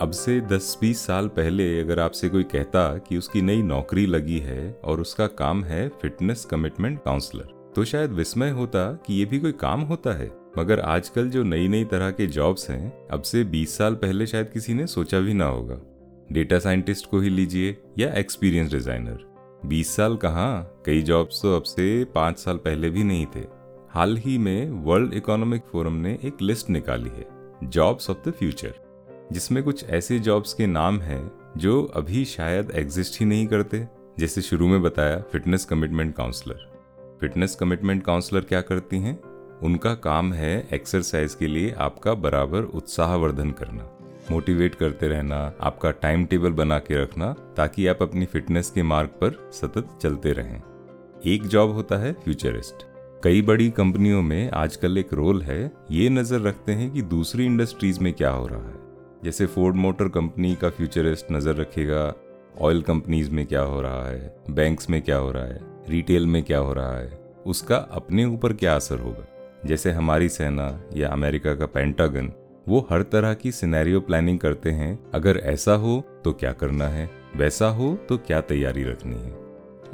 अब 0.00 0.10
से 0.10 0.40
10-20 0.40 1.00
साल 1.06 1.26
पहले 1.28 1.64
अगर 1.80 1.98
आपसे 2.00 2.28
कोई 2.28 2.42
कहता 2.42 2.82
कि 2.98 3.16
उसकी 3.16 3.40
नई 3.42 3.62
नौकरी 3.62 4.04
लगी 4.06 4.38
है 4.38 4.72
और 4.84 5.00
उसका 5.00 5.26
काम 5.26 5.62
है 5.64 5.88
फिटनेस 6.02 6.44
कमिटमेंट 6.44 6.98
काउंसलर 7.04 7.48
तो 7.76 7.84
शायद 7.84 8.12
विस्मय 8.12 8.50
होता 8.50 8.84
कि 9.06 9.14
ये 9.14 9.24
भी 9.24 9.38
कोई 9.38 9.52
काम 9.52 9.80
होता 9.80 10.12
है। 10.12 10.30
मगर 10.58 10.80
आजकल 10.80 11.28
जो 11.30 11.42
नई 11.42 11.68
नई 11.68 11.84
तरह 11.84 12.10
के 12.10 12.26
जॉब्स 12.26 12.68
हैं, 12.70 13.08
अब 13.08 13.22
से 13.22 13.44
20 13.44 13.76
साल 13.78 13.94
पहले 13.94 14.26
शायद 14.26 14.50
किसी 14.50 14.74
ने 14.74 14.86
सोचा 14.86 15.20
भी 15.20 15.34
ना 15.34 15.46
होगा। 15.46 15.80
डेटा 16.32 16.58
साइंटिस्ट 16.58 17.10
को 17.10 17.20
ही 17.20 17.30
लीजिए 17.30 17.76
या 17.98 18.12
एक्सपीरियंस 18.14 18.72
डिज़ाइनर। 18.72 19.24
20 19.66 19.96
साल 19.96 20.16
कहाँ, 20.16 20.82
कई 20.86 21.02
जॉब्स 21.02 21.42
तो 21.42 21.56
अब 21.56 21.62
से 21.62 22.04
पाँच 22.14 22.38
साल 22.38 22.56
पहले 22.56 22.90
भी 22.90 23.04
नहीं 23.04 23.26
थे। 23.26 23.46
हाल 23.90 24.16
ही 24.16 24.38
में 24.38 24.70
वर्ल्ड 24.84 25.14
इकोनॉमिक 25.14 25.62
फोरम 25.72 25.94
ने 25.96 26.18
एक 26.24 26.42
लिस्ट 26.42 26.70
निकाली 26.70 27.10
है, 27.10 27.26
जॉब्स 27.64 28.10
ऑफ़ 28.10 28.28
द 28.28 28.32
फ्यूचर। 28.32 28.88
जिसमें 29.32 29.62
कुछ 29.62 29.84
ऐसे 29.90 30.18
जॉब्स 30.18 30.54
के 30.54 30.66
नाम 30.66 31.00
हैं 31.00 31.30
जो 31.56 31.82
अभी 31.96 32.24
शायद 32.24 32.70
एग्जिस्ट 32.70 33.20
ही 33.20 33.26
नहीं 33.26 33.46
करते। 33.46 33.86
जैसे 34.18 34.42
शुरू 34.42 34.68
में 34.68 34.82
बताया 34.82 35.20
fitness 35.32 35.64
commitment 35.64 36.14
counsellor 36.16 36.68
fitness 37.20 37.54
commitment 37.54 38.04
counsellor 38.04 38.40
क्या 38.40 38.60
करती 38.60 38.98
हैं? 38.98 39.18
उनका 39.62 39.94
काम 39.94 40.32
है 40.32 40.68
एक्सरसाइज 40.72 41.34
के 41.34 41.46
लिए 41.46 41.70
आपका 41.78 42.14
बराबर 42.14 42.62
उत्साहवर्धन 42.62 43.50
करना। 43.50 43.90
मोटिवेट 44.30 44.74
करते 44.74 45.08
रहना, 45.08 45.36
आपका 45.60 45.90
टाइम 45.90 46.24
टेबल 46.24 46.50
बना 46.50 46.78
के 46.78 47.02
रखना, 47.02 47.32
ताकि 47.56 47.86
आप 47.86 48.02
अपनी 48.02 48.26
फिटनेस 48.26 48.70
के 48.70 48.82
मार्ग 48.82 49.08
पर 49.08 49.50
सतत 49.52 49.98
चलते 50.02 50.32
रहें। 50.32 50.62
एक 51.26 51.46
जॉब 51.46 51.72
होता 51.72 51.96
है 51.96 52.12
फ्यूचरिस्ट 52.12 52.86
कई 53.24 53.42
बड़ी 53.42 53.70
कंपनियों 53.70 54.22
में 54.22 54.50
आजकल 54.50 54.98
एक 54.98 55.12
रोल 55.14 55.42
है, 55.42 55.72
ये 55.90 56.08
नज़र 56.08 56.40
रखते 56.40 56.72
हैं 56.72 56.90
कि 56.90 57.02
दूसरी 57.02 57.46
इंडस्ट्रीज़ 57.46 58.00
में 58.00 58.12
क्या 58.12 58.30
हो 58.30 58.46
रहा 58.46 58.68
है। 58.68 58.89
जैसे 59.24 59.46
फोर्ड 59.46 59.76
मोटर 59.76 60.08
कंपनी 60.08 60.54
का 60.54 60.68
फ्यूचरिस्ट 60.70 61.32
नज़र 61.32 61.54
रखेगा। 61.54 62.12
ऑयल 62.60 62.82
कंपनीज़ 62.82 63.30
में 63.30 63.46
क्या 63.46 63.60
हो 63.60 63.80
रहा 63.80 64.08
है? 64.08 64.34
बैंक्स 64.50 64.90
में 64.90 65.00
क्या 65.02 65.16
हो 65.16 65.30
रहा 65.32 65.44
है? 65.44 65.60
रिटेल 65.88 66.26
में 66.26 66.42
क्या 66.42 66.58
हो 66.58 66.72
रहा 66.72 66.98
है? 66.98 67.18
उसका 67.46 67.76
अपने 67.76 68.24
ऊपर 68.24 68.52
क्या 68.52 68.74
असर 68.76 68.98
होगा? 68.98 69.26
जैसे 69.66 69.90
हमारी 69.90 70.28
सेना 70.28 70.84
या 70.96 71.08
अमेरिका 71.08 71.54
का 71.54 71.66
पेंटागन 71.66 72.32
वो 72.68 72.86
हर 72.90 73.02
तरह 73.02 73.34
की 73.34 73.52
सिनेरियो 73.52 74.00
प्लानिंग 74.00 74.38
करते 74.38 74.70
हैं। 74.70 74.98
अगर 75.14 75.36
ऐसा 75.36 75.74
हो 75.74 76.02
तो 76.24 76.32
क्या 76.32 76.52
करना 76.52 76.88
है? 76.88 77.10
वैसा 77.36 77.68
हो 77.68 77.94
तो 78.08 78.16
क्या 78.18 78.40
तैयारी 78.40 78.84
रखनी 78.84 79.16
है? 79.16 79.36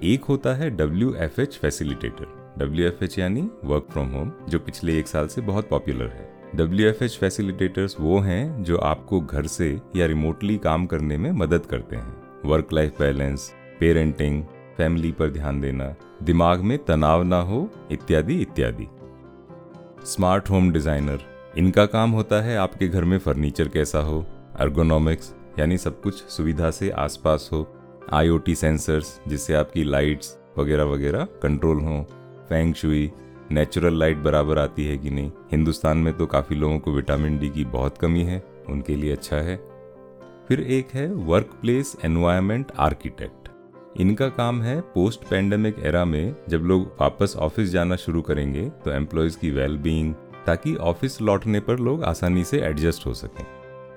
एक 0.04 0.24
होता 0.24 0.54
है 0.54 0.70
W 0.70 1.14
F 1.14 1.40
H 1.40 1.58
facilitator 1.62 2.54
W 2.58 2.86
F 2.86 3.04
H 3.04 3.18
यानी 3.18 3.48
वर्क 3.64 3.86
फ्रॉम 3.90 4.08
होम 4.08 4.32
जो 4.48 4.58
पिछले 4.58 4.98
एक 4.98 5.08
साल 5.08 5.26
से 5.26 5.40
बहुत 5.40 5.68
पॉपुलर 5.68 6.08
है। 6.08 6.35
डब्ल्यू 6.56 6.88
एफ़ 6.88 7.02
एच 7.04 7.16
फैसिलिटेटर्स 7.20 7.96
वो 8.00 8.18
हैं 8.18 8.62
जो 8.64 8.76
आपको 8.80 9.20
घर 9.20 9.46
से 9.46 9.68
या 9.96 10.06
रिमोटली 10.06 10.56
काम 10.58 10.86
करने 10.86 11.16
में 11.16 11.30
मदद 11.32 11.66
करते 11.66 11.96
हैं। 11.96 12.40
Work 12.44 12.72
life 12.72 12.98
balance 12.98 13.50
parenting 13.80 14.42
family 14.76 15.10
पर 15.12 15.30
ध्यान 15.30 15.60
देना, 15.60 15.94
दिमाग 16.22 16.60
में 16.60 16.78
तनाव 16.84 17.22
ना 17.22 17.40
हो, 17.40 17.68
इत्यादि 17.92 18.34
इत्यादि। 18.34 18.86
स्मार्ट 20.06 20.50
होम 20.50 20.70
डिज़ाइनर 20.72 21.18
इनका 21.58 21.86
काम 21.86 22.10
होता 22.10 22.40
है 22.42 22.56
आपके 22.58 22.88
घर 22.88 23.04
में 23.04 23.18
फर्नीचर 23.18 23.68
कैसा 23.68 23.98
हो 23.98 24.24
अर्गोनॉमिक्स 24.56 25.34
यानी 25.58 25.78
सब 25.78 26.00
कुछ 26.02 26.22
सुविधा 26.28 26.70
से 26.70 26.90
आसपास 27.04 27.48
हो। 27.52 27.66
आईओटी 28.12 28.54
सेंसर्स 28.54 29.18
जिससे 29.28 29.54
आपकी 29.54 29.84
लाइट्स 29.84 30.36
वगैरह 30.58 30.84
वगैरह 30.86 31.28
कंट्रोल 31.42 31.80
हो। 31.80 32.02
फैंग 32.48 32.74
शुई 32.74 33.10
नेचुरल 33.52 33.98
लाइट 33.98 34.16
बराबर 34.16 34.58
आती 34.58 34.84
है 34.86 34.96
कि 34.98 35.10
नहीं? 35.10 35.30
हिंदुस्तान 35.50 35.98
में 35.98 36.12
तो 36.16 36.26
काफ़ी 36.26 36.56
लोगों 36.56 36.78
को 36.78 36.92
विटामिन 36.92 37.38
डी 37.38 37.48
की 37.48 37.64
बहुत 37.64 37.98
कमी 37.98 38.22
है, 38.22 38.42
उनके 38.68 38.96
लिए 38.96 39.12
अच्छा 39.12 39.36
है। 39.36 39.56
फिर 40.48 40.60
एक 40.60 40.88
है 40.94 41.06
वर्क 41.12 41.58
प्लेस 41.60 41.96
एनवायरमेंट 42.04 42.72
आर्किटेक्ट 42.78 43.48
इनका 44.00 44.28
काम 44.28 44.60
है 44.62 44.80
पोस्ट 44.94 45.20
पैंडमिक 45.20 45.78
एरा 45.78 46.04
में 46.04 46.34
जब 46.48 46.62
लोग 46.62 46.86
वापस 47.00 47.34
ऑफ़िस 47.36 47.70
जाना 47.70 47.96
शुरू 47.96 48.22
करेंगे 48.22 48.68
तो 48.84 48.90
एम्प्लॉयज़ 48.90 49.38
की 49.38 49.50
वेल 49.50 49.76
बींग 49.78 50.14
ताकि 50.46 50.74
ऑफ़िस 50.74 51.20
लौटने 51.22 51.60
पर 51.60 51.78
लोग 51.78 52.04
आसानी 52.04 52.44
से 52.44 52.60
एडजस्ट 52.60 53.06
हो 53.06 53.14
सकें। 53.14 53.44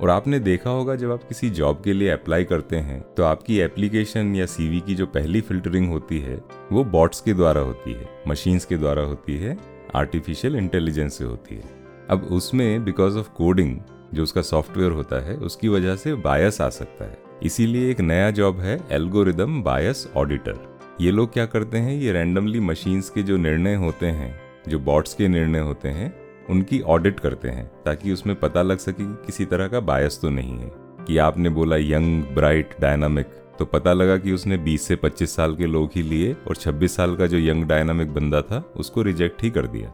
और 0.02 0.10
आपने 0.10 0.40
देखा 0.40 0.70
होगा 0.70 0.96
जब 0.96 1.12
आप 1.12 1.24
किसी 1.24 1.50
जॉब 1.50 1.82
के 1.84 1.94
लिए 1.94 2.10
अप्लाई 2.10 2.44
करते 2.44 2.76
हैं 2.76 3.02
तो 3.16 3.24
आपकी 3.24 3.58
एप्लीकेशन 3.60 4.36
या 4.36 4.46
सीवी 4.46 4.80
की 4.80 4.96
जो 4.96 5.06
पहली 5.08 5.42
फिल्टरिंग 5.42 5.90
होती 5.90 6.20
है, 6.20 6.40
वो 6.72 6.84
बॉट्स 6.86 7.22
के 7.22 7.34
द्वारा 7.34 7.62
होती 7.62 7.94
है 7.94 8.08
मशीन्स 8.28 8.66
के 8.66 8.78
द्वारा 8.78 9.02
होती 9.02 9.38
है 9.38 9.58
आर्टिफिशियल 9.96 10.56
इंटेलिजेंस 10.56 11.18
से 11.18 11.24
होती 11.24 11.56
है। 11.56 11.78
अब 12.10 12.28
उसमें 12.32 12.84
बिकॉज़ 12.86 13.18
ऑफ़ 13.18 13.30
कोडिंग 13.30 13.78
जो 14.14 14.24
उसका 14.24 14.42
सॉफ्टवेयर 14.42 14.92
होता 14.92 15.24
है, 15.26 15.36
उसकी 15.36 15.68
वजह 15.68 15.96
से 15.96 16.14
बायस 16.16 16.62
आ 16.62 16.70
सकता 16.70 17.06
है। 17.06 17.18
इसीलिए 17.44 17.90
एक 17.92 18.00
नया 18.02 18.32
जॉब 18.32 18.60
है 18.60 18.80
एल्गोरिदम 18.92 19.62
बायस 19.64 20.08
ऑडिटर 20.16 20.68
ये 21.02 21.12
लोग 21.12 21.34
क्या 21.34 21.46
करते 21.46 21.78
हैं, 21.78 21.94
ये 21.94 22.12
रैंडमली 22.12 22.60
मशीन्स 22.60 23.10
के 23.10 23.24
जो 23.24 23.38
निर्णय 23.38 23.76
होते 23.76 24.06
हैं, 24.06 24.40
जो 24.68 24.80
बॉट्स 24.80 25.14
के 25.14 25.28
निर्णय 25.28 25.60
होते 25.60 25.90
हैं 25.90 26.14
उनकी 26.50 26.80
ऑडिट 26.80 27.20
करते 27.20 27.50
हैं, 27.50 27.72
ताकि 27.86 28.12
उसमें 28.12 28.36
पता 28.36 28.62
लग 28.62 28.78
सके 28.78 29.04
कि 29.04 29.26
किसी 29.26 29.46
तरह 29.46 29.68
का 29.68 29.80
बायस 29.80 30.20
तो 30.22 30.30
नहीं 30.30 30.60
है। 30.60 30.90
कि 31.08 31.18
आपने 31.18 31.50
बोला 31.50 31.76
यंग 31.78 32.24
ब्राइट 32.24 32.70
डायनामिक 32.82 33.26
तो 33.60 33.66
पता 33.66 33.94
लगा 33.94 34.18
कि 34.18 34.32
उसने 34.32 34.58
20 34.58 34.82
से 34.82 34.96
25 34.96 35.36
साल 35.36 35.56
के 35.56 35.66
लोग 35.66 35.90
ही 35.96 36.02
लिए 36.02 36.34
और 36.34 36.56
26 36.56 36.96
साल 36.96 37.16
का 37.16 37.28
जो 37.28 37.38
यंग 37.38 37.66
डायनामिक 37.66 38.14
बंदा 38.14 38.42
था, 38.42 38.74
उसको 38.78 39.02
रिजेक्ट 39.02 39.44
ही 39.44 39.50
कर 39.50 39.68
दिया। 39.68 39.94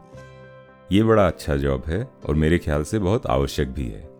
ये 0.92 1.02
बड़ा 1.02 1.26
अच्छा 1.26 1.56
जॉब 1.56 1.82
है 1.86 2.10
और 2.28 2.34
मेरे 2.34 2.58
ख्याल 2.58 2.82
से 2.82 2.98
बहुत 2.98 3.26
आवश्यक 3.26 3.68
भी 3.68 3.84
है। 3.84 4.10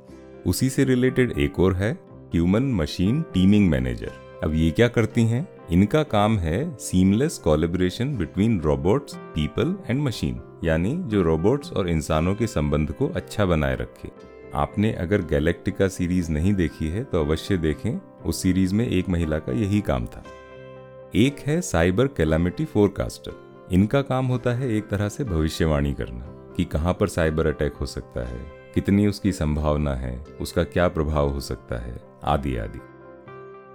उसी 0.47 0.71
से 0.71 0.85
रिलेटेड 0.85 1.33
एक 1.39 1.61
और 1.61 1.75
है 1.75 1.93
ह्यूमन 2.15 2.63
मशीन 2.63 3.23
टीमिंग 3.23 3.71
मैनेजर 3.71 4.13
अब 4.45 4.55
ये 4.55 4.71
क्या 4.71 4.89
करती 4.89 5.25
हैं? 5.25 5.49
इनका 5.73 6.03
काम 6.03 6.37
है 6.39 6.59
seamless 6.77 7.39
collaboration 7.39 8.15
between 8.17 8.61
robots 8.61 9.15
people 9.35 9.75
and 9.89 10.01
machine 10.01 10.41
यानी 10.65 10.95
जो 11.07 11.23
रोबोट्स 11.23 11.73
और 11.73 11.89
इंसानों 11.89 12.35
के 12.35 12.47
संबंध 12.47 12.93
को 12.93 13.09
अच्छा 13.17 13.45
बनाए 13.45 13.77
रखे। 13.77 14.11
आपने 14.55 14.93
अगर 14.95 15.23
गैलेक्टिका 15.23 15.89
सीरीज़ 15.89 16.31
नहीं 16.33 16.55
देखी 16.55 16.89
है 16.89 17.05
तो 17.05 17.25
अवश्य 17.25 17.57
देखें, 17.57 17.99
उस 18.25 18.43
सीरीज़ 18.43 18.75
में 18.75 18.87
एक 18.87 19.09
महिला 19.09 19.39
का 19.39 19.53
यही 19.53 19.81
काम 19.81 20.07
था। 20.07 20.23
एक 21.15 21.39
है 21.39 21.61
साइबर 21.63 22.07
कैलामिटी 22.07 22.65
फोरकास्टर 22.65 23.45
इनका 23.73 24.03
काम 24.05 24.27
होता 24.27 24.55
है 24.55 24.71
एक 24.71 24.89
तरह 24.89 25.09
से 25.09 25.25
भविष्यवाणी 25.25 25.95
करना, 25.95 26.27
कि 26.57 26.65
कहाँ 26.65 26.97
पर 27.01 27.09
साइबर 27.09 27.47
अटैक 27.47 27.75
हो 27.75 27.87
सकता 27.89 28.29
है, 28.29 28.41
कितनी 28.75 29.07
उसकी 29.07 29.33
संभावना 29.35 29.95
है, 29.95 30.19
उसका 30.41 30.65
क्या 30.65 30.89
प्रभाव 30.89 31.29
हो 31.29 31.41
सकता 31.43 31.79
है, 31.79 32.01
आदि 32.25 32.57
आदि। 32.57 32.81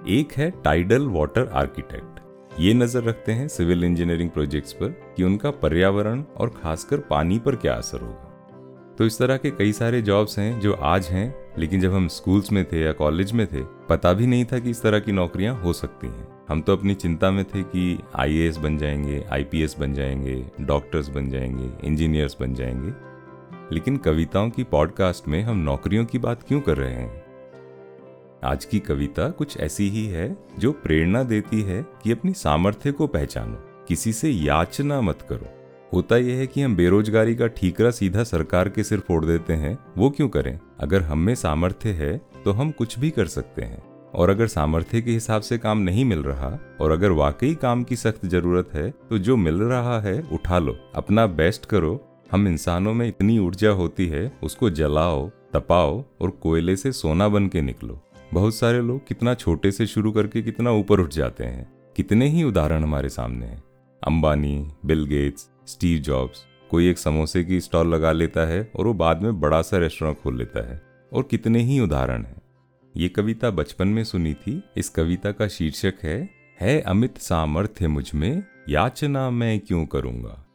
एक 0.07 0.31
है 0.31 0.51
टाइडल 0.51 1.07
वाटर 1.07 1.47
आर्किटेक्ट 1.47 2.19
ये 2.59 2.73
नज़र 2.73 3.03
रखते 3.03 3.31
हैं 3.31 3.47
सिविल 3.47 3.83
इंजीनियरिंग 3.83 4.29
प्रोजेक्ट्स 4.29 4.73
पर 4.73 4.87
कि 4.87 5.23
उनका 5.23 5.51
पर्यावरण 5.51 6.23
और 6.37 6.49
खासकर 6.49 6.97
पानी 6.97 7.39
पर 7.39 7.55
क्या 7.55 7.73
असर 7.73 8.01
होगा। 8.01 8.95
तो 8.97 9.05
इस 9.05 9.19
तरह 9.19 9.37
के 9.37 9.51
कई 9.51 9.71
सारे 9.71 10.01
जॉब्स 10.01 10.39
हैं 10.39 10.59
जो 10.59 10.73
आज 10.73 11.07
हैं, 11.07 11.35
लेकिन 11.57 11.81
जब 11.81 11.93
हम 11.93 12.07
स्कूल्स 12.07 12.51
में 12.51 12.65
थे 12.65 12.81
या 12.81 12.91
कॉलेज 12.91 13.31
में 13.31 13.47
थे, 13.47 13.63
पता 13.63 14.13
भी 14.13 14.27
नहीं 14.27 14.45
था 14.45 14.59
कि 14.59 14.69
इस 14.69 14.81
तरह 14.81 14.99
की 14.99 15.11
नौकरियाँ 15.11 15.61
हो 15.61 15.73
सकती 15.73 16.07
हैं। 16.07 16.27
हम 16.49 16.61
तो 16.61 16.73
अपनी 16.73 16.93
चिंता 16.93 17.31
में 17.31 17.45
थे 17.45 17.63
कि 17.63 17.99
आईएएस 18.15 18.57
बन 18.57 18.77
जाएँगे 18.77 19.25
आईपीएस 19.31 19.75
बन 19.79 19.93
जाएँगे 19.93 20.45
डॉक्टर्स 20.61 21.09
बन 21.09 21.29
जाएँगे 21.29 21.87
इंजीनियर्स 21.87 22.37
बन 22.39 22.53
जाएँगे। 22.53 22.93
लेकिन 23.75 23.97
कविताओं 23.97 24.49
की 24.49 24.63
पॉडकास्ट 24.63 25.27
में 25.27 25.41
हम 25.41 25.57
नौकरियों 25.57 26.05
की 26.05 26.17
बात 26.17 26.43
क्यों 26.43 26.61
कर 26.61 26.77
रहे 26.77 26.93
हैं? 26.93 27.20
आज 28.43 28.63
की 28.65 28.79
कविता 28.79 29.29
कुछ 29.29 29.57
ऐसी 29.57 29.87
ही 29.89 30.05
है 30.05 30.35
जो 30.59 30.71
प्रेरणा 30.73 31.21
देती 31.23 31.61
है 31.61 31.85
कि 32.03 32.11
अपनी 32.11 32.31
सामर्थ्य 32.33 32.91
को 32.91 33.07
पहचानो। 33.07 33.85
किसी 33.87 34.13
से 34.13 34.29
याचना 34.29 34.99
मत 35.01 35.21
करो। 35.21 35.47
होता 35.93 36.17
यह 36.17 36.37
है 36.37 36.47
कि 36.47 36.61
हम 36.61 36.75
बेरोजगारी 36.75 37.35
का 37.35 37.47
ठीकरा 37.47 37.91
सीधा 37.91 38.23
सरकार 38.23 38.69
के 38.69 38.83
सिर 38.83 38.99
फोड़ 38.99 39.23
देते 39.25 39.53
हैं, 39.53 39.77
वो 39.97 40.09
क्यों 40.09 40.29
करें? 40.29 40.59
अगर 40.79 41.01
हम 41.01 41.19
में 41.19 41.33
सामर्थ्य 41.35 41.89
है 41.91 42.17
तो 42.45 42.51
हम 42.51 42.71
कुछ 42.71 42.99
भी 42.99 43.09
कर 43.09 43.25
सकते 43.27 43.61
हैं। 43.61 43.83
और 44.13 44.29
अगर 44.29 44.47
सामर्थ्य 44.47 45.01
के 45.01 45.11
हिसाब 45.11 45.41
से 45.41 45.57
काम 45.57 45.77
नहीं 45.79 46.05
मिल 46.05 46.19
रहा, 46.19 46.57
और 46.81 46.91
अगर 46.91 47.11
वाकई 47.11 47.55
काम 47.55 47.83
की 47.83 47.95
सख्त 47.95 48.25
ज़रूरत 48.25 48.69
है 48.73 48.89
तो 49.09 49.17
जो 49.17 49.37
मिल 49.37 49.55
रहा 49.55 49.99
है, 50.01 50.21
उठा 50.31 50.59
लो। 50.59 50.77
अपना 50.95 51.25
बेस्ट 51.27 51.65
करो। 51.65 51.99
हम 52.31 52.47
इंसानों 52.47 52.93
में 52.93 53.07
इतनी 53.07 53.39
ऊर्जा 53.39 53.69
होती 53.69 54.07
है, 54.07 54.31
उसको 54.43 54.69
जलाओ, 54.69 55.29
तपाओ, 55.53 56.03
और 56.21 56.29
कोयले 56.29 56.75
से 56.75 56.91
सोना 56.91 57.27
बन 57.27 57.47
के 57.47 57.61
निकलो। 57.61 57.99
बहुत 58.33 58.55
सारे 58.55 58.81
लोग 58.81 59.07
कितना 59.07 59.33
छोटे 59.33 59.71
से 59.71 59.87
शुरू 59.87 60.11
करके 60.11 60.41
कितना 60.41 60.71
ऊपर 60.71 60.99
उठ 60.99 61.09
जाते 61.09 61.43
हैं। 61.43 61.73
कितने 61.95 62.27
ही 62.27 62.43
उदाहरण 62.43 62.83
हमारे 62.83 63.09
सामने 63.09 63.45
हैं। 63.45 63.63
Ambani, 64.07 64.71
Bill 64.85 65.05
Gates, 65.05 65.49
Steve 65.67 65.99
Jobs, 65.99 66.45
कोई 66.69 66.89
एक 66.89 66.97
समोसे 66.97 67.43
की 67.43 67.61
स्टॉल 67.61 67.87
लगा 67.87 68.11
लेता 68.11 68.47
है 68.47 68.71
और 68.75 68.87
वो 68.87 68.93
बाद 68.93 69.21
में 69.21 69.39
बड़ा 69.39 69.61
सा 69.61 69.77
रेस्टोरेंट 69.77 70.17
खोल 70.17 70.37
लेता 70.37 70.69
है। 70.69 70.81
और 71.13 71.23
कितने 71.23 71.59
ही 71.59 71.79
उदाहरण 71.79 72.23
हैं। 72.23 72.41
ये 72.97 73.09
कविता 73.09 73.49
बचपन 73.49 73.87
में 73.87 74.03
सुनी 74.03 74.33
थी। 74.33 74.63
इस 74.77 74.89
कविता 74.89 75.31
का 75.31 75.47
शीर्षक 75.47 75.93
है 76.03 76.29
है 76.61 76.81
अमित 76.81 77.17
सामर्थ्य 77.17 77.87
मुझमें, 77.87 78.43
याचना 78.69 79.29
मैं 79.29 79.59
क्यों 79.59 79.85
करूँगा? 79.85 80.45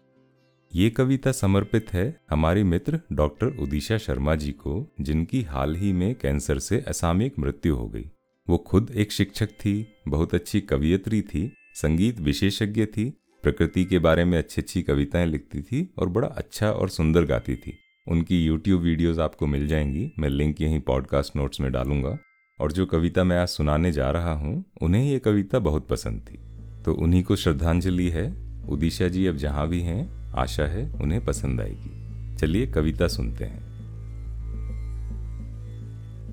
ये 0.74 0.90
कविता 0.90 1.32
समर्पित 1.32 1.86
है 1.92 2.20
हमारी 2.30 2.62
मित्र 2.62 3.00
डॉक्टर 3.12 3.46
उदिशा 3.46 3.98
शर्मा 3.98 4.34
जी 4.34 4.52
को, 4.52 4.94
जिनकी 5.00 5.42
हाल 5.42 5.76
ही 5.76 5.92
में 5.92 6.14
कैंसर 6.14 6.58
से 6.58 6.80
असामयिक 6.80 7.38
मृत्यु 7.38 7.76
हो 7.76 7.88
गई। 7.88 8.10
वो 8.48 8.58
खुद 8.58 8.90
एक 8.96 9.12
शिक्षक 9.12 9.46
थी, 9.46 9.86
बहुत 10.08 10.34
अच्छी 10.34 10.60
कवियत्री 10.60 11.22
थी, 11.22 11.52
संगीत 11.74 12.20
विशेषज्ञ 12.20 12.86
थी, 12.86 13.10
प्रकृति 13.42 13.84
के 13.84 13.98
बारे 13.98 14.24
में 14.24 14.38
अच्छी 14.38 14.62
अच्छी 14.62 14.82
कविताएँ 14.82 15.26
लिखती 15.26 15.62
थी 15.62 15.94
और 15.98 16.08
बड़ा 16.08 16.28
अच्छा 16.28 16.70
और 16.70 16.88
सुंदर 16.88 17.24
गाती 17.24 17.56
थी। 17.56 17.78
उनकी 18.08 18.44
यूट्यूब 18.44 18.82
वीडियोस 18.82 19.18
आपको 19.18 19.46
मिल 19.46 19.68
जाएँगी, 19.68 20.12
मैं 20.18 20.28
लिंक 20.28 20.60
यहीं 20.60 20.80
पॉडकास्ट 20.80 21.36
नोट्स 21.36 21.60
में 21.60 21.72
डालूँगा। 21.72 22.18
और 22.60 22.72
जो 22.72 22.86
कविता 22.86 23.24
मैं 23.24 23.38
आज 23.38 23.48
सुनाने 23.48 23.92
जा 23.92 24.10
रहा 24.10 24.32
हूँ, 24.32 24.64
उन्हें 24.82 25.04
ये 25.04 25.18
कविता 25.18 25.58
बहुत 25.58 25.88
पसंद 25.88 26.20
थी। 26.20 26.38
तो 26.82 26.94
उन्हीं 26.94 27.22
को 27.22 27.36
श्रद्धांजलि 27.36 28.08
है। 28.08 28.46
उदिशा 28.68 29.08
जी 29.08 29.26
अब 29.26 29.36
जहाँ 29.36 29.68
भी 29.68 29.80
हैं 29.80 30.15
आशा 30.38 30.62
है 30.62 30.92
उन्हें 31.00 31.24
पसंद 31.24 31.60
आएगी। 31.60 31.92
चलिए 32.36 32.66
कविता 32.66 33.08
सुनते 33.08 33.44
हैं। 33.44 33.66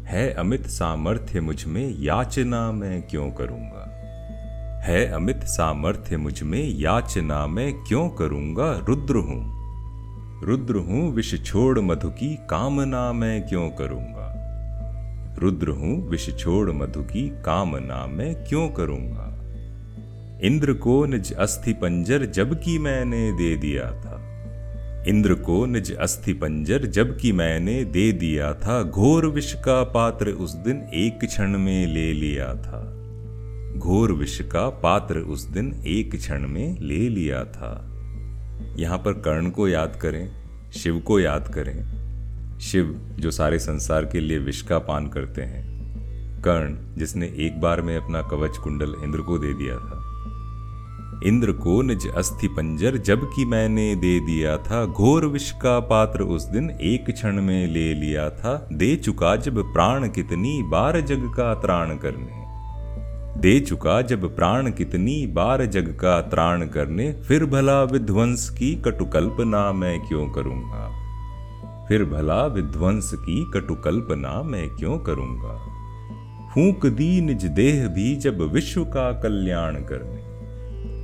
है 0.05 0.33
अमित 0.33 0.67
सामर्थ्य 0.67 1.41
मुझमें, 1.41 1.99
याचना 1.99 2.71
मैं 2.71 3.01
क्यों 3.01 3.31
करूँगा? 3.31 3.89
है 4.83 5.05
अमित 5.05 5.43
सामर्थ्य 5.43 6.17
मुझमें, 6.17 6.69
याचना 6.69 7.47
मैं 7.47 7.73
क्यों 7.73 8.09
करूँगा? 8.09 8.85
रुद्र 8.89 9.15
हूँ। 9.15 9.63
रुद्र 10.43 10.75
हूँ, 10.75 11.13
विष 11.13 11.43
छोड़ 11.43 11.79
मधु 11.79 12.09
की 12.09 12.35
कामना 12.35 13.13
मैं 13.13 13.47
क्यों 13.47 13.69
करूँगा? 13.69 14.29
रुद्र 15.39 15.69
हूँ, 15.69 16.09
विष 16.09 16.37
छोड़ 16.37 16.71
मधु 16.71 17.01
की 17.01 17.29
कामना 17.29 18.07
मैं 18.07 18.45
क्यों 18.45 18.69
करूँगा? 18.69 19.32
इंद्र 20.41 20.73
को 20.73 21.05
निज 21.05 21.33
अस्थि 21.33 21.73
पंजर 21.73 22.25
जबकि 22.25 22.79
मैंने 22.79 23.31
दे 23.31 23.55
दिया 23.55 23.85
था। 23.85 24.29
इंद्र 25.07 25.33
को 25.33 25.65
निज 25.65 25.95
अस्थि 25.95 26.33
पंजर 26.33 26.85
जबकि 26.85 27.31
मैंने 27.31 27.85
दे 27.85 28.11
दिया 28.11 28.53
था। 28.53 28.83
घोर 28.83 29.25
विष 29.25 29.53
का 29.53 29.83
पात्र 29.83 30.29
उस 30.29 30.53
दिन 30.53 30.77
एक 30.93 31.25
क्षण 31.25 31.57
में 31.57 31.87
ले 31.87 32.13
लिया 32.13 32.47
था। 32.47 32.99
घोर 33.77 34.11
विष 34.11 34.41
का 34.41 34.69
पात्र 34.69 35.17
उस 35.17 35.43
दिन 35.43 35.83
एक 35.87 36.15
क्षण 36.15 36.47
में 36.47 36.81
ले 36.81 37.09
लिया 37.09 37.43
था। 37.43 37.89
यहाँ 38.77 38.97
पर 38.97 39.13
कर्ण 39.13 39.49
को 39.49 39.67
याद 39.67 39.99
करें, 40.01 40.31
शिव 40.71 40.99
को 40.99 41.19
याद 41.19 41.47
करें। 41.47 42.03
शिव, 42.59 43.15
जो 43.19 43.31
सारे 43.31 43.59
संसार 43.59 44.05
के 44.05 44.19
लिए 44.19 44.37
विष 44.37 44.61
का 44.61 44.79
पान 44.79 45.07
करते 45.07 45.41
हैं। 45.41 45.73
कर्ण, 46.41 46.97
जिसने 46.97 47.25
एक 47.25 47.61
बार 47.61 47.81
में 47.81 47.97
अपना 47.97 48.21
कवच 48.21 48.57
कुंडल 48.57 48.95
इंद्र 49.03 49.19
को 49.19 49.37
दे 49.37 49.53
दिया 49.53 49.75
था। 49.75 50.02
इंद्र 51.25 51.51
को 51.51 51.81
निज 51.81 52.11
अस्थि 52.15 52.47
पंजर 52.47 52.97
जबकि 52.97 53.45
मैंने 53.45 53.95
दे 53.95 54.19
दिया 54.19 54.57
था। 54.57 54.85
घोर 54.85 55.25
विष 55.25 55.51
का 55.51 55.79
पात्र 55.79 56.21
उस 56.21 56.43
दिन 56.43 56.69
एक 56.69 57.11
क्षण 57.11 57.41
में 57.41 57.67
ले 57.67 57.93
लिया 57.93 58.29
था। 58.29 58.67
दे 58.73 58.95
चुका 58.95 59.35
जब 59.35 59.73
प्राण 59.73 60.09
कितनी 60.09 60.63
बार 60.63 61.01
जग 61.01 61.33
का 61.37 61.53
त्राण 61.53 61.89
करने। 61.89 62.43
दे 63.41 63.59
चुका 63.59 64.01
जब 64.01 64.35
प्राण 64.35 64.71
कितनी 64.71 65.27
बार 65.27 65.65
जग 65.65 65.87
का 65.87 66.21
त्राण 66.21 66.65
करने। 66.67 67.11
फिर 67.11 67.45
भला 67.45 67.83
विध्वंस 67.83 68.49
की 68.49 68.75
कटुकल्पना 68.75 69.71
मैं 69.71 69.99
क्यों 69.99 70.29
करूँगा? 70.29 70.99
फिर 71.87 72.05
भला 72.05 72.45
विध्वंस 72.45 73.11
की 73.13 73.51
कटुकल्पना 73.53 74.43
मैं 74.43 74.69
क्यों 74.69 74.99
करूँगा? 74.99 75.69
फूक 76.53 76.85
दी 76.85 77.21
निज 77.21 77.45
देह 77.45 77.87
भी 77.87 78.15
जब 78.15 78.41
विश्व 78.53 78.83
का 78.83 79.11
कल्याण 79.11 79.73
करने। 79.73 80.32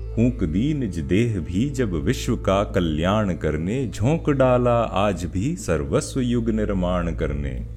फूक 0.09 0.44
दी 0.44 0.73
निज 0.73 1.00
देह 1.00 1.39
भी 1.39 1.69
जब 1.69 1.94
विश्व 1.94 2.35
का 2.35 2.63
कल्याण 2.63 3.33
करने, 3.33 3.88
झोंक 3.88 4.29
डाला 4.29 4.79
आज 4.79 5.25
भी 5.25 5.56
सर्वस्व 5.56 6.19
युग 6.19 6.50
निर्माण 6.50 7.15
करने। 7.15 7.67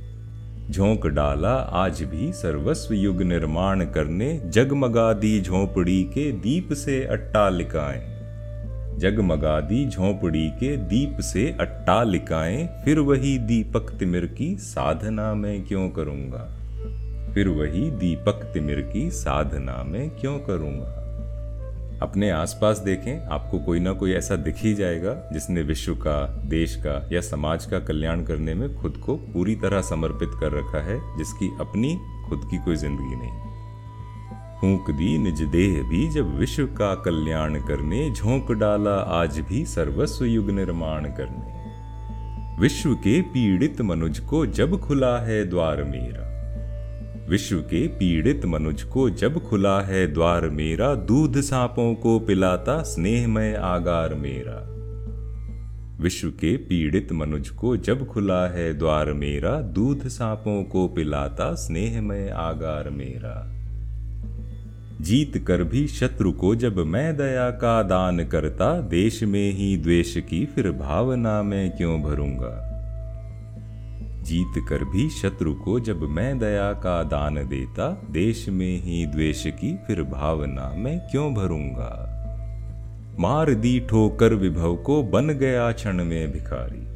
झोंक 0.71 1.07
डाला 1.07 1.55
आज 1.55 2.03
भी 2.03 2.33
सर्वस्व 2.33 2.95
युग 2.95 3.23
निर्माण 3.23 3.85
करने, 3.85 4.43
जगमगा 4.47 5.13
दी 5.13 5.41
झोंपड़ी 5.41 6.03
के 6.03 6.33
दीप 6.33 6.73
से 6.73 7.05
अट्टालिकाएँ 7.05 8.13
जगमगा 8.99 9.61
दी 9.61 9.89
झोंपड़ी 9.89 10.49
के 10.49 10.77
दीप 10.77 11.17
से 11.21 11.57
अट्टालिकाएँ 11.61 12.67
फिर 12.85 12.99
वही 12.99 13.39
दीपक 13.39 13.91
तिमिर 13.91 14.27
की 14.27 14.57
साधना 14.57 15.35
में 15.35 15.65
क्यों 15.65 15.89
करूँगा? 15.91 16.59
फिर 17.35 17.49
वही 17.49 17.91
दीपक 17.91 18.51
तिमिर 18.55 18.81
की 18.93 19.11
साधना 19.11 19.85
में 19.85 20.11
क्यों 20.11 20.39
करूँगा? 20.39 21.02
अपने 22.03 22.31
आसपास 22.31 22.79
देखें, 22.79 23.29
आपको 23.29 23.59
कोई 23.59 23.81
ना 23.81 23.93
कोई 23.93 24.13
ऐसा 24.13 24.37
दिख 24.37 24.57
ही 24.57 24.75
जाएगा, 24.75 25.15
जिसने 25.33 25.63
विश्व 25.63 25.95
का, 25.95 26.27
देश 26.49 26.77
का 26.77 27.09
या 27.13 27.21
समाज 27.21 27.65
का 27.65 27.79
कल्याण 27.79 28.25
करने 28.25 28.55
में 28.55 28.75
खुद 28.77 28.97
को 28.97 29.17
पूरी 29.17 29.55
तरह 29.55 29.83
समर्पित 29.83 30.31
कर 30.41 30.53
रखा 30.53 30.83
है, 30.83 30.99
जिसकी 31.19 31.51
अपनी 31.61 31.95
खुद 32.29 32.49
की 32.51 32.59
कोई 32.59 32.77
ज़िंदगी 32.77 33.17
नहीं। 33.17 33.41
फूक 34.61 34.91
दी, 34.91 35.19
निज 35.19 35.43
देह 35.43 35.83
भी 35.83 36.09
जब 36.09 36.37
विश्व 36.39 36.67
का 36.67 36.95
कल्याण 36.95 37.61
करने, 37.61 38.11
झोंक 38.11 38.53
डाला 38.53 38.95
आज 39.13 39.39
भी 39.41 39.65
सर्वस्व 39.67 40.25
युग 40.25 40.51
निर्माण 40.51 41.05
करने। 41.05 41.61
विश्व 42.61 42.95
के 42.95 43.21
पीड़ित 43.23 43.81
मनुज 43.81 44.19
को 44.19 44.47
जब 44.47 44.79
खुला 44.81 45.19
है 45.19 45.45
द्वार 45.45 45.83
मेरा 45.85 46.32
विश्व 47.29 47.57
के 47.57 47.89
पीड़ित 47.89 48.45
मनुज 48.45 48.83
को 48.83 49.11
जब 49.11 49.43
खुला 49.49 49.81
है 49.81 50.13
द्वार 50.13 50.49
मेरा, 50.49 50.95
दूध 50.95 51.41
सांपों 51.41 51.95
को 51.95 52.19
पिलाता 52.19 52.83
स्नेहमय 52.83 53.55
आगार 53.55 54.15
मेरा। 54.15 54.69
विश्व 56.03 56.29
के 56.29 56.57
पीड़ित 56.57 57.13
मनुज 57.13 57.49
को 57.49 57.77
जब 57.77 58.07
खुला 58.07 58.49
है 58.49 58.79
द्वार 58.79 59.13
मेरा, 59.13 59.61
दूध 59.61 60.09
सांपों 60.09 60.65
को 60.65 60.89
पिलाता 60.89 61.55
स्नेहमय 61.55 62.29
आगार 62.29 62.91
मेरा। 62.91 63.53
जीत 65.01 65.45
कर 65.47 65.65
भी 65.65 65.89
शत्रु 65.89 66.33
को 66.33 66.55
जब 66.55 66.79
मैं 66.79 67.17
दया 67.17 67.51
का 67.51 67.83
दान 67.83 68.25
करता, 68.25 68.81
देश 68.81 69.23
में 69.23 69.53
ही 69.53 69.77
द्वेष 69.77 70.17
की 70.17 70.47
फिर 70.47 70.71
भावना 70.71 71.43
में 71.43 71.77
क्यों 71.77 72.03
भरूँगा? 72.03 72.69
जीत 74.23 74.65
कर 74.69 74.85
भी 74.85 75.11
शत्रु 75.11 75.55
को 75.55 75.81
जब 75.81 76.03
मैं 76.03 76.39
दया 76.39 76.73
का 76.73 77.03
दान 77.03 77.35
देता, 77.35 78.03
देश 78.11 78.49
में 78.49 78.83
ही 78.83 79.07
द्वेष 79.07 79.47
की 79.47 79.79
फिर 79.87 80.03
भावना 80.03 80.75
मैं 80.77 80.99
क्यों 80.99 81.35
भरूँगा? 81.35 82.09
मार 83.19 83.55
दी 83.55 83.81
ठोकर 83.81 84.35
विभव 84.35 84.77
को 84.77 85.03
बन 85.03 85.29
गया 85.29 85.73
क्षण 85.73 86.05
में 86.05 86.33
भिखारी। 86.33 86.93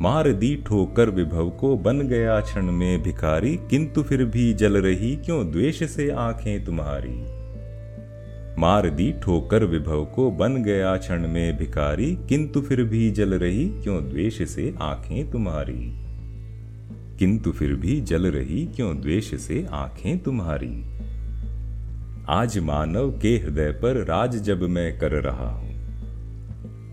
मार 0.00 0.32
दी 0.32 0.64
ठोकर 0.66 1.10
विभव 1.10 1.50
को 1.50 1.76
बन 1.76 2.00
गया 2.00 2.40
क्षण 2.40 2.62
में 2.62 3.02
भिखारी, 3.02 3.56
किंतु 3.56 4.02
फिर 4.02 4.24
भी 4.24 4.54
जल 4.54 4.76
रही 4.76 5.16
क्यों 5.16 5.50
द्वेष 5.50 5.82
से 5.82 6.10
आँखें 6.10 6.64
तुम्हारी? 6.64 7.38
मार 8.60 8.90
दी 8.90 9.12
ठोकर 9.22 9.64
विभव 9.64 10.04
को 10.04 10.30
बन 10.30 10.62
गया 10.62 10.96
क्षण 10.96 11.28
में 11.28 11.56
भिखारी, 11.56 12.18
किंतु 12.28 12.60
फिर 12.60 12.82
भी 12.82 13.10
जल 13.10 13.34
रही 13.34 13.68
क्यों 13.68 14.08
द्वेष 14.08 14.42
से 14.42 14.74
आँखें 14.82 15.30
तुम्हारी? 15.30 16.07
किंतु 17.18 17.52
फिर 17.52 17.72
भी 17.74 18.00
जल 18.00 18.26
रही 18.26 18.64
क्यों 18.66 19.00
द्वेष 19.00 19.34
से 19.34 19.66
आँखें 19.72 20.18
तुम्हारी? 20.18 20.84
आज 22.28 22.58
मानव 22.58 23.10
के 23.10 23.28
हृदय 23.38 23.70
पर 23.72 24.04
राज 24.04 24.36
जब 24.36 24.62
मैं 24.62 24.98
कर 24.98 25.12
रहा 25.12 25.50
हूँ। 25.50 25.66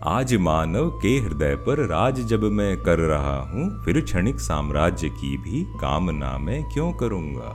आज 0.04 0.34
मानव 0.34 0.90
के 1.02 1.16
हृदय 1.18 1.54
पर 1.56 1.86
राज 1.86 2.20
जब 2.20 2.44
मैं 2.52 2.76
कर 2.76 2.98
रहा 2.98 3.36
हूँ, 3.42 3.84
फिर 3.84 4.00
क्षणिक 4.00 4.40
साम्राज्य 4.40 5.08
की 5.08 5.36
भी 5.36 5.64
कामना 5.80 6.36
मैं 6.38 6.62
क्यों 6.64 6.92
करूँगा? 6.92 7.54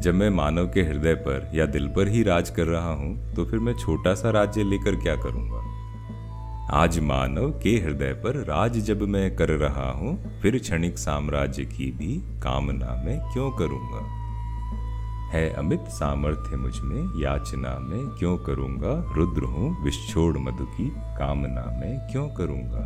जब 0.00 0.14
मैं 0.14 0.30
मानव 0.30 0.66
के 0.66 0.82
हृदय 0.82 1.14
पर 1.14 1.50
या 1.54 1.66
दिल 1.66 1.88
पर 1.88 2.08
ही 2.08 2.22
राज 2.22 2.50
कर 2.50 2.66
रहा 2.66 2.92
हूँ 2.92 3.34
तो 3.34 3.44
फिर 3.44 3.58
मैं 3.58 3.74
छोटा 3.74 4.14
सा 4.14 4.30
राज्य 4.30 4.62
लेकर 4.62 4.96
क्या 4.96 5.16
करूँगा? 5.16 5.65
आज 6.72 6.98
मानव 6.98 7.50
के 7.62 7.70
हृदय 7.70 8.12
पर 8.12 8.36
राज 8.36 8.78
जब 8.78 9.02
मैं 9.02 9.36
कर 9.36 9.48
रहा 9.48 9.90
हूँ, 9.90 10.40
फिर 10.40 10.58
क्षणिक 10.58 10.98
साम्राज्य 10.98 11.64
की 11.64 11.92
भी 11.92 12.40
कामना 12.40 13.02
में 13.06 13.20
क्यों 13.32 13.50
करूँगा? 13.50 14.00
है 15.32 15.54
अमित 15.54 15.80
सामर्थ्य 15.80 16.56
मुझमें, 16.56 17.22
याचना 17.22 17.78
में 17.78 18.06
क्यों 18.18 18.38
करूँगा? 18.38 19.12
रुद्र 19.14 19.42
हूँ, 19.42 19.84
विश्छोड़ 19.84 20.38
मधु 20.38 20.64
की 20.64 20.88
कामना 20.96 21.80
में 21.80 22.08
क्यों 22.12 22.28
करूँगा? 22.28 22.82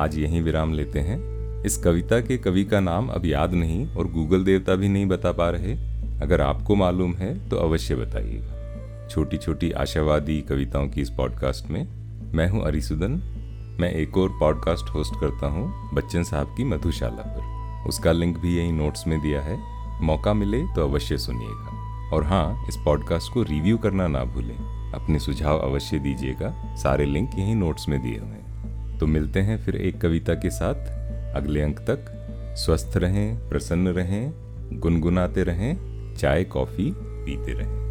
आज 0.00 0.18
यही 0.18 0.40
विराम 0.40 0.72
लेते 0.72 0.98
हैं। 0.98 1.18
इस 1.64 1.76
कविता 1.76 2.20
के 2.20 2.38
कवि 2.38 2.64
का 2.64 2.80
नाम 2.80 3.08
अब 3.08 3.26
याद 3.26 3.54
नहीं 3.54 3.86
और 3.86 4.06
गूगल 4.06 4.44
देवता 4.44 4.74
भी 4.74 4.88
नहीं 4.88 5.06
बता 5.06 5.32
पा 5.32 5.50
रहे। 5.50 5.72
अगर 6.20 6.40
आपको 6.40 6.74
मालूम 6.74 7.14
है 7.14 7.48
तो 7.48 7.56
अवश्य 7.56 7.94
बताइएगा। 7.94 8.55
छोटी 9.10 9.36
छोटी 9.36 9.70
आशावादी 9.70 10.40
कविताओं 10.40 10.88
की 10.88 11.00
इस 11.00 11.10
पॉडकास्ट 11.10 11.70
में, 11.70 11.88
मैं 12.32 12.48
हूँ 12.48 12.64
अरिसुदन। 12.64 13.10
मैं 13.80 13.92
एक 13.92 14.18
और 14.18 14.28
पॉडकास्ट 14.28 14.90
होस्ट 14.90 15.14
करता 15.20 15.46
हूँ, 15.46 15.94
बच्चन 15.94 16.22
साहब 16.22 16.54
की 16.56 16.64
मधुशाला 16.64 17.22
पर। 17.22 17.56
उसका 17.88 18.12
लिंक 18.12 18.38
भी 18.38 18.56
यही 18.56 18.72
नोट्स 18.72 19.06
में 19.06 19.20
दिया 19.20 19.42
है। 19.42 19.58
मौका 20.02 20.34
मिले 20.34 20.62
तो 20.62 20.88
अवश्य 20.88 21.18
सुनिएगा। 21.18 21.76
और 22.12 22.24
हाँ 22.24 22.66
इस 22.68 22.76
पॉडकास्ट 22.76 23.32
को 23.32 23.42
रिव्यू 23.42 23.78
करना 23.78 24.06
ना 24.06 24.24
भूलें। 24.24 24.92
अपने 24.92 25.18
सुझाव 25.18 25.58
अवश्य 25.58 25.98
दीजिएगा। 25.98 26.76
सारे 26.76 27.04
लिंक 27.04 27.30
यही 27.38 27.54
नोट्स 27.54 27.88
में 27.88 28.02
दिए 28.02 28.18
हुए 28.18 28.28
हैं। 28.28 28.98
तो 28.98 29.06
मिलते 29.06 29.40
हैं 29.40 29.58
फिर 29.58 29.76
एक 29.76 30.00
कविता 30.00 30.34
के 30.34 30.50
साथ। 30.50 30.74
अगले 31.36 31.62
अंक 31.62 31.78
तक, 31.78 32.12
स्वस्थ 32.58 32.96
रहें, 32.96 33.48
प्रसन्न 33.48 33.88
रहें, 33.88 34.32
गुनगुनाते 34.80 35.42
रहें, 35.42 35.76
चाय, 36.14 36.44
कॉफ़ी, 36.44 36.92
पीते 36.96 37.52
रहें। 37.52 37.85